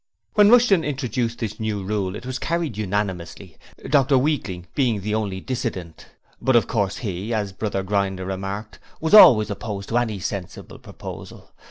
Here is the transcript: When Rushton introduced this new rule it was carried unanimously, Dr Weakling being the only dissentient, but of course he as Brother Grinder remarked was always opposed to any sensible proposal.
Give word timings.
When 0.33 0.49
Rushton 0.49 0.83
introduced 0.83 1.37
this 1.37 1.59
new 1.59 1.83
rule 1.83 2.15
it 2.15 2.25
was 2.25 2.39
carried 2.39 2.75
unanimously, 2.75 3.57
Dr 3.87 4.17
Weakling 4.17 4.65
being 4.73 5.01
the 5.01 5.13
only 5.13 5.39
dissentient, 5.41 6.07
but 6.41 6.55
of 6.55 6.65
course 6.65 6.97
he 7.05 7.31
as 7.35 7.53
Brother 7.53 7.83
Grinder 7.83 8.25
remarked 8.25 8.79
was 8.99 9.13
always 9.13 9.51
opposed 9.51 9.89
to 9.89 9.99
any 9.99 10.19
sensible 10.19 10.79
proposal. 10.79 11.51